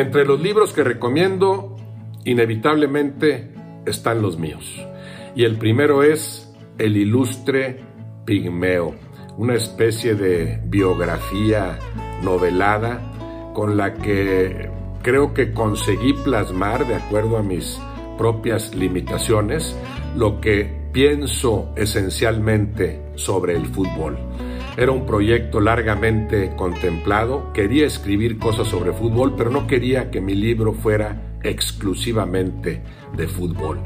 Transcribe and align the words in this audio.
Entre 0.00 0.24
los 0.24 0.40
libros 0.40 0.72
que 0.72 0.82
recomiendo, 0.82 1.76
inevitablemente 2.24 3.52
están 3.84 4.22
los 4.22 4.38
míos. 4.38 4.82
Y 5.36 5.44
el 5.44 5.58
primero 5.58 6.02
es 6.02 6.50
El 6.78 6.96
ilustre 6.96 7.80
Pigmeo, 8.24 8.94
una 9.36 9.56
especie 9.56 10.14
de 10.14 10.58
biografía 10.64 11.78
novelada 12.22 13.52
con 13.52 13.76
la 13.76 13.92
que 13.92 14.70
creo 15.02 15.34
que 15.34 15.52
conseguí 15.52 16.14
plasmar, 16.14 16.86
de 16.86 16.94
acuerdo 16.94 17.36
a 17.36 17.42
mis 17.42 17.78
propias 18.16 18.74
limitaciones, 18.74 19.76
lo 20.16 20.40
que 20.40 20.88
pienso 20.94 21.74
esencialmente 21.76 23.02
sobre 23.16 23.54
el 23.54 23.66
fútbol. 23.66 24.16
Era 24.76 24.92
un 24.92 25.04
proyecto 25.04 25.60
largamente 25.60 26.52
contemplado, 26.56 27.52
quería 27.52 27.86
escribir 27.86 28.38
cosas 28.38 28.68
sobre 28.68 28.92
fútbol, 28.92 29.34
pero 29.36 29.50
no 29.50 29.66
quería 29.66 30.10
que 30.10 30.20
mi 30.20 30.34
libro 30.34 30.72
fuera 30.72 31.38
exclusivamente 31.42 32.82
de 33.16 33.26
fútbol. 33.26 33.80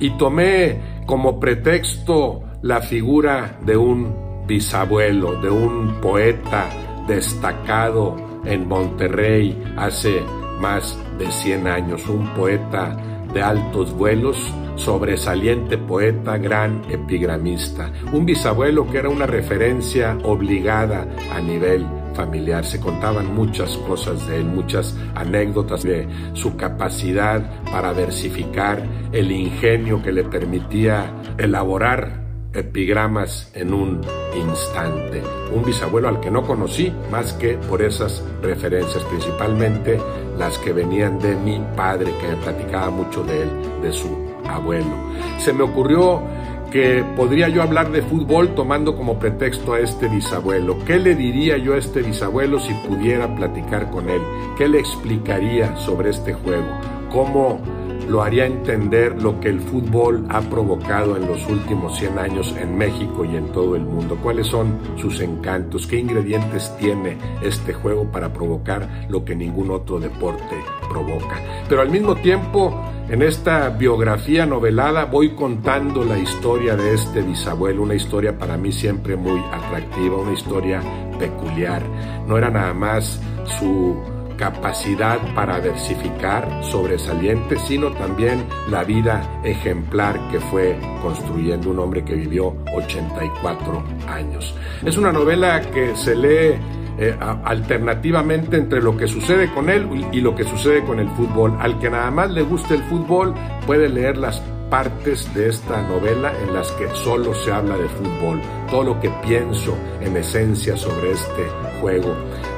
Y 0.00 0.10
tomé 0.10 0.80
como 1.06 1.40
pretexto 1.40 2.42
la 2.62 2.80
figura 2.80 3.58
de 3.64 3.76
un 3.76 4.44
bisabuelo, 4.46 5.40
de 5.40 5.50
un 5.50 6.00
poeta 6.00 6.68
destacado 7.06 8.16
en 8.44 8.66
Monterrey 8.66 9.56
hace 9.76 10.22
más 10.60 10.98
de 11.18 11.30
100 11.30 11.66
años, 11.66 12.08
un 12.08 12.26
poeta 12.34 12.96
de 13.32 13.42
altos 13.42 13.92
vuelos, 13.92 14.36
sobresaliente 14.76 15.78
poeta, 15.78 16.38
gran 16.38 16.82
epigramista, 16.90 17.92
un 18.12 18.24
bisabuelo 18.24 18.88
que 18.90 18.98
era 18.98 19.08
una 19.08 19.26
referencia 19.26 20.16
obligada 20.24 21.06
a 21.32 21.40
nivel 21.40 21.86
familiar. 22.14 22.64
Se 22.64 22.80
contaban 22.80 23.34
muchas 23.34 23.76
cosas 23.78 24.26
de 24.26 24.38
él, 24.38 24.44
muchas 24.44 24.96
anécdotas 25.14 25.82
de 25.82 26.08
su 26.32 26.56
capacidad 26.56 27.62
para 27.70 27.92
versificar, 27.92 28.82
el 29.12 29.30
ingenio 29.30 30.02
que 30.02 30.12
le 30.12 30.24
permitía 30.24 31.14
elaborar 31.38 32.26
epigramas 32.52 33.50
en 33.54 33.72
un 33.72 34.00
instante. 34.34 35.22
Un 35.54 35.64
bisabuelo 35.64 36.08
al 36.08 36.20
que 36.20 36.30
no 36.30 36.42
conocí 36.42 36.92
más 37.10 37.32
que 37.34 37.54
por 37.54 37.82
esas 37.82 38.22
referencias, 38.42 39.04
principalmente 39.04 39.98
las 40.38 40.56
que 40.58 40.72
venían 40.72 41.18
de 41.18 41.34
mi 41.34 41.60
padre, 41.76 42.12
que 42.20 42.28
me 42.28 42.36
platicaba 42.36 42.90
mucho 42.90 43.24
de 43.24 43.42
él, 43.42 43.50
de 43.82 43.92
su 43.92 44.08
abuelo. 44.48 44.94
Se 45.38 45.52
me 45.52 45.64
ocurrió 45.64 46.22
que 46.70 47.04
podría 47.16 47.48
yo 47.48 47.62
hablar 47.62 47.90
de 47.90 48.02
fútbol 48.02 48.54
tomando 48.54 48.94
como 48.96 49.18
pretexto 49.18 49.72
a 49.72 49.80
este 49.80 50.06
bisabuelo. 50.08 50.78
¿Qué 50.84 50.98
le 50.98 51.14
diría 51.14 51.56
yo 51.56 51.74
a 51.74 51.78
este 51.78 52.02
bisabuelo 52.02 52.60
si 52.60 52.72
pudiera 52.74 53.34
platicar 53.34 53.90
con 53.90 54.08
él? 54.08 54.20
¿Qué 54.56 54.68
le 54.68 54.78
explicaría 54.78 55.76
sobre 55.76 56.10
este 56.10 56.34
juego? 56.34 56.68
¿Cómo 57.10 57.60
lo 58.08 58.22
haría 58.22 58.46
entender 58.46 59.20
lo 59.22 59.38
que 59.40 59.48
el 59.48 59.60
fútbol 59.60 60.24
ha 60.30 60.40
provocado 60.40 61.16
en 61.16 61.26
los 61.26 61.46
últimos 61.48 61.98
100 61.98 62.18
años 62.18 62.54
en 62.58 62.76
México 62.76 63.24
y 63.24 63.36
en 63.36 63.52
todo 63.52 63.76
el 63.76 63.82
mundo. 63.82 64.18
¿Cuáles 64.22 64.46
son 64.46 64.78
sus 64.96 65.20
encantos? 65.20 65.86
¿Qué 65.86 65.96
ingredientes 65.96 66.74
tiene 66.78 67.18
este 67.42 67.74
juego 67.74 68.10
para 68.10 68.32
provocar 68.32 69.06
lo 69.08 69.24
que 69.24 69.36
ningún 69.36 69.70
otro 69.70 70.00
deporte 70.00 70.56
provoca? 70.88 71.40
Pero 71.68 71.82
al 71.82 71.90
mismo 71.90 72.16
tiempo, 72.16 72.82
en 73.08 73.22
esta 73.22 73.68
biografía 73.70 74.46
novelada 74.46 75.04
voy 75.04 75.30
contando 75.30 76.04
la 76.04 76.18
historia 76.18 76.76
de 76.76 76.94
este 76.94 77.22
bisabuelo, 77.22 77.82
una 77.82 77.94
historia 77.94 78.36
para 78.36 78.56
mí 78.56 78.72
siempre 78.72 79.16
muy 79.16 79.40
atractiva, 79.52 80.16
una 80.16 80.32
historia 80.32 80.80
peculiar. 81.18 81.82
No 82.26 82.38
era 82.38 82.50
nada 82.50 82.72
más 82.72 83.20
su 83.58 84.17
capacidad 84.38 85.18
para 85.34 85.58
versificar 85.58 86.48
sobresaliente, 86.64 87.58
sino 87.58 87.90
también 87.92 88.46
la 88.70 88.84
vida 88.84 89.40
ejemplar 89.44 90.18
que 90.30 90.40
fue 90.40 90.78
construyendo 91.02 91.70
un 91.70 91.80
hombre 91.80 92.04
que 92.04 92.14
vivió 92.14 92.54
84 92.74 93.84
años. 94.08 94.54
Es 94.84 94.96
una 94.96 95.12
novela 95.12 95.60
que 95.60 95.94
se 95.96 96.14
lee 96.14 96.58
eh, 97.00 97.16
alternativamente 97.44 98.56
entre 98.56 98.80
lo 98.80 98.96
que 98.96 99.06
sucede 99.06 99.52
con 99.52 99.68
él 99.68 99.88
y 100.12 100.20
lo 100.20 100.34
que 100.34 100.44
sucede 100.44 100.82
con 100.84 100.98
el 100.98 101.08
fútbol. 101.10 101.56
Al 101.60 101.78
que 101.78 101.90
nada 101.90 102.10
más 102.10 102.30
le 102.30 102.42
guste 102.42 102.74
el 102.74 102.82
fútbol 102.84 103.34
puede 103.66 103.88
leer 103.88 104.16
las 104.16 104.42
partes 104.70 105.32
de 105.34 105.48
esta 105.48 105.82
novela 105.82 106.32
en 106.42 106.54
las 106.54 106.70
que 106.72 106.88
solo 106.94 107.34
se 107.34 107.52
habla 107.52 107.76
de 107.76 107.88
fútbol, 107.88 108.40
todo 108.70 108.84
lo 108.84 109.00
que 109.00 109.10
pienso 109.26 109.76
en 110.00 110.16
esencia 110.16 110.76
sobre 110.76 111.12
este 111.12 111.46
juego. 111.80 112.14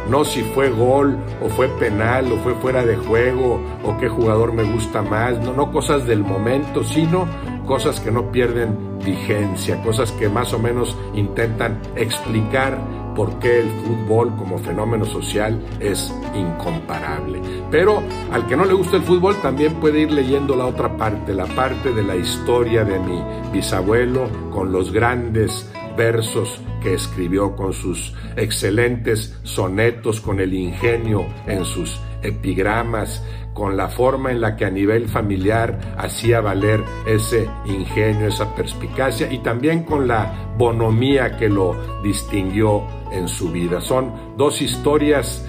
No 0.09 0.25
si 0.25 0.43
fue 0.43 0.71
gol 0.71 1.19
o 1.43 1.49
fue 1.49 1.69
penal 1.79 2.33
o 2.33 2.37
fue 2.39 2.55
fuera 2.57 2.85
de 2.85 2.97
juego 2.97 3.61
o 3.85 3.97
qué 3.99 4.09
jugador 4.09 4.53
me 4.53 4.65
gusta 4.65 5.03
más, 5.03 5.39
no, 5.41 5.53
no 5.53 5.71
cosas 5.71 6.07
del 6.07 6.23
momento, 6.23 6.83
sino 6.83 7.27
cosas 7.67 8.01
que 8.01 8.11
no 8.11 8.33
pierden 8.33 8.99
vigencia, 9.05 9.81
cosas 9.83 10.11
que 10.13 10.29
más 10.29 10.53
o 10.53 10.59
menos 10.59 10.97
intentan 11.15 11.81
explicar 11.95 12.79
por 13.15 13.39
qué 13.39 13.61
el 13.61 13.71
fútbol 13.71 14.35
como 14.37 14.59
fenómeno 14.59 15.05
social 15.05 15.61
es 15.81 16.13
incomparable. 16.35 17.41
Pero 17.71 18.03
al 18.33 18.47
que 18.47 18.57
no 18.57 18.65
le 18.65 18.75
gusta 18.75 18.97
el 18.97 19.03
fútbol 19.03 19.37
también 19.43 19.75
puede 19.75 20.01
ir 20.01 20.11
leyendo 20.11 20.57
la 20.57 20.67
otra 20.67 20.97
parte, 20.97 21.35
la 21.35 21.47
parte 21.47 21.93
de 21.93 22.03
la 22.03 22.17
historia 22.17 22.85
de 22.85 22.99
mi 22.99 23.23
bisabuelo 23.53 24.29
con 24.51 24.73
los 24.73 24.93
grandes 24.93 25.71
versos 25.97 26.61
que 26.83 26.95
escribió 26.95 27.55
con 27.57 27.73
sus 27.73 28.15
excelentes 28.37 29.39
sonetos, 29.43 30.21
con 30.21 30.41
el 30.41 30.55
ingenio 30.55 31.27
en 31.47 31.65
sus 31.65 32.01
epigramas, 32.23 33.23
con 33.55 33.77
la 33.77 33.89
forma 33.89 34.31
en 34.31 34.41
la 34.41 34.57
que 34.57 34.65
a 34.65 34.71
nivel 34.71 35.09
familiar 35.09 35.95
hacía 35.99 36.41
valer 36.41 36.83
ese 37.07 37.49
ingenio, 37.67 38.29
esa 38.29 38.55
perspicacia 38.55 39.31
y 39.31 39.39
también 39.39 39.83
con 39.83 40.09
la 40.09 40.55
bonomía 40.57 41.37
que 41.37 41.49
lo 41.49 42.03
distinguió 42.03 42.85
en 43.13 43.29
su 43.29 43.51
vida. 43.51 43.81
Son 43.81 44.13
dos 44.37 44.61
historias 44.63 45.45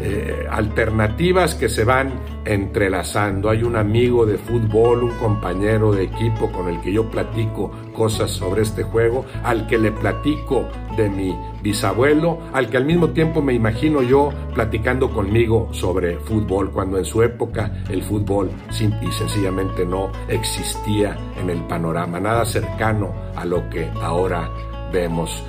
eh, 0.00 0.46
alternativas 0.50 1.54
que 1.54 1.68
se 1.68 1.84
van 1.84 2.12
entrelazando. 2.44 3.50
Hay 3.50 3.62
un 3.62 3.76
amigo 3.76 4.26
de 4.26 4.36
fútbol, 4.36 5.04
un 5.04 5.10
compañero 5.10 5.92
de 5.92 6.04
equipo 6.04 6.50
con 6.50 6.68
el 6.68 6.80
que 6.80 6.92
yo 6.92 7.08
platico 7.08 7.70
cosas 7.94 8.30
sobre 8.30 8.62
este 8.62 8.82
juego, 8.82 9.24
al 9.44 9.68
que 9.68 9.78
le 9.78 9.92
platico 9.92 10.68
de 10.96 11.08
mi 11.08 11.38
bisabuelo, 11.62 12.40
al 12.52 12.68
que 12.68 12.78
al 12.78 12.84
mismo 12.84 13.10
tiempo 13.10 13.42
me 13.42 13.54
imagino 13.54 14.02
yo 14.02 14.30
platicando 14.54 15.08
conmigo 15.10 15.68
sobre 15.70 16.16
fútbol, 16.16 16.72
cuando 16.72 16.98
en 16.98 17.04
su 17.04 17.22
época 17.22 17.84
el 17.88 18.02
fútbol 18.02 18.50
simple 18.70 19.08
y 19.08 19.12
sencillamente 19.12 19.86
no 19.86 20.10
existía 20.26 21.16
en 21.40 21.48
el 21.48 21.62
panorama, 21.66 22.18
nada 22.18 22.44
cercano 22.44 23.14
a 23.36 23.44
lo 23.44 23.68
que 23.70 23.88
ahora 24.00 24.50
vemos 24.92 25.44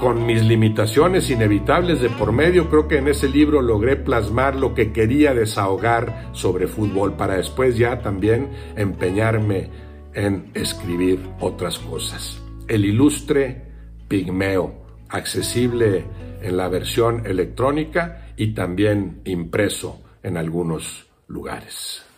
con 0.00 0.24
mis 0.24 0.42
limitaciones 0.42 1.28
inevitables 1.30 2.00
de 2.00 2.08
por 2.08 2.32
medio, 2.32 2.70
creo 2.70 2.88
que 2.88 2.96
en 2.96 3.08
ese 3.08 3.28
libro 3.28 3.60
logré 3.60 3.96
plasmar 3.96 4.56
lo 4.56 4.74
que 4.74 4.92
quería 4.92 5.34
desahogar 5.34 6.30
sobre 6.32 6.66
fútbol 6.66 7.12
para 7.12 7.36
después 7.36 7.76
ya 7.76 8.00
también 8.00 8.48
empeñarme 8.76 9.68
en 10.14 10.50
escribir 10.54 11.20
otras 11.38 11.78
cosas. 11.78 12.42
El 12.66 12.86
ilustre 12.86 13.62
Pigmeo, 14.08 14.86
accesible 15.10 16.04
en 16.40 16.56
la 16.56 16.68
versión 16.68 17.26
electrónica 17.26 18.32
y 18.36 18.54
también 18.54 19.20
impreso 19.24 20.00
en 20.22 20.38
algunos 20.38 21.06
lugares. 21.28 22.09